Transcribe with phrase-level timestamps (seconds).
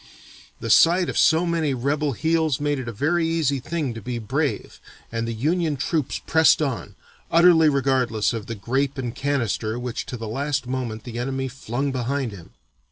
[0.59, 4.17] The sight of so many rebel heels made it a very easy thing to be
[4.17, 4.81] brave,
[5.11, 6.95] and the Union troops pressed on,
[7.29, 11.91] utterly regardless of the grape and canister which to the last moment the enemy flung
[11.91, 12.49] behind him.